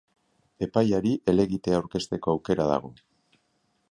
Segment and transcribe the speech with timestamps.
[0.67, 2.93] Epaiari helegitea aurkezteko aukera dago.